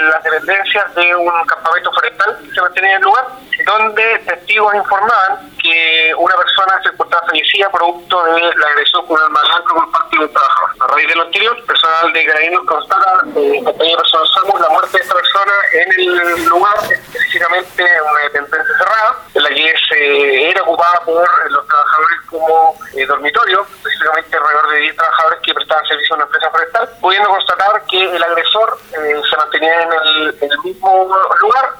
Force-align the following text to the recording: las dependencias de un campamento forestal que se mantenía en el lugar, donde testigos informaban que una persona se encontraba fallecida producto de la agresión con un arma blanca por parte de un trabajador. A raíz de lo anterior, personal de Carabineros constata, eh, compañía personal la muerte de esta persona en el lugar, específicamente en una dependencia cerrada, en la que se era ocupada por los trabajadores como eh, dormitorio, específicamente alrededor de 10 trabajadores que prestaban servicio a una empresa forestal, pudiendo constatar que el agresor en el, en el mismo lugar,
las 0.00 0.22
dependencias 0.22 0.94
de 0.94 1.14
un 1.14 1.30
campamento 1.46 1.92
forestal 1.92 2.38
que 2.42 2.50
se 2.50 2.60
mantenía 2.60 2.90
en 2.90 2.96
el 2.96 3.02
lugar, 3.02 3.26
donde 3.66 4.18
testigos 4.26 4.74
informaban 4.74 5.50
que 5.60 6.12
una 6.18 6.36
persona 6.36 6.80
se 6.82 6.90
encontraba 6.90 7.26
fallecida 7.26 7.70
producto 7.70 8.24
de 8.24 8.40
la 8.56 8.66
agresión 8.68 9.06
con 9.06 9.16
un 9.16 9.24
arma 9.24 9.40
blanca 9.40 9.74
por 9.74 9.90
parte 9.90 10.16
de 10.18 10.24
un 10.24 10.32
trabajador. 10.32 10.70
A 10.80 10.92
raíz 10.94 11.08
de 11.08 11.14
lo 11.14 11.22
anterior, 11.22 11.64
personal 11.64 12.12
de 12.12 12.26
Carabineros 12.26 12.66
constata, 12.66 13.20
eh, 13.36 13.60
compañía 13.64 13.96
personal 13.96 14.24
la 14.60 14.68
muerte 14.68 14.98
de 14.98 15.02
esta 15.02 15.14
persona 15.14 15.52
en 15.72 15.92
el 15.92 16.44
lugar, 16.44 16.74
específicamente 16.90 17.82
en 17.82 18.02
una 18.02 18.20
dependencia 18.20 18.76
cerrada, 18.78 19.18
en 19.34 19.42
la 19.42 19.48
que 19.48 19.74
se 19.88 20.50
era 20.50 20.62
ocupada 20.62 21.00
por 21.04 21.50
los 21.50 21.66
trabajadores 21.66 22.20
como 22.30 22.74
eh, 22.94 23.06
dormitorio, 23.06 23.66
específicamente 23.76 24.36
alrededor 24.36 24.70
de 24.70 24.78
10 24.78 24.96
trabajadores 24.96 25.40
que 25.42 25.54
prestaban 25.54 25.86
servicio 25.86 26.14
a 26.14 26.16
una 26.16 26.24
empresa 26.24 26.50
forestal, 26.50 26.88
pudiendo 27.00 27.28
constatar 27.30 27.82
que 27.90 28.16
el 28.16 28.22
agresor 28.22 28.78
en 29.64 29.92
el, 29.92 30.36
en 30.40 30.52
el 30.52 30.58
mismo 30.64 31.08
lugar, 31.40 31.70